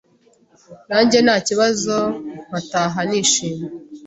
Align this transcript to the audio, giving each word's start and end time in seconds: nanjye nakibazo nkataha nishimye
nanjye 0.89 1.17
nakibazo 1.25 1.95
nkataha 2.47 2.99
nishimye 3.09 3.67